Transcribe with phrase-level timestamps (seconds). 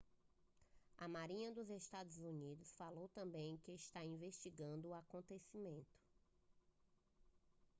[0.97, 5.95] a marinha dos estados unidos falou também que estava investigando o acontecimento